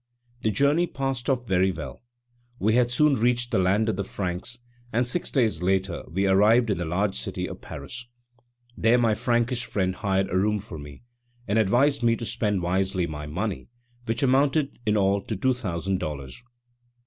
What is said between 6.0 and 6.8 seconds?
we arrived in